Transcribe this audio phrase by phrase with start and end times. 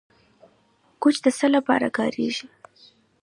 [1.01, 2.47] ګچ د څه لپاره کاریږي؟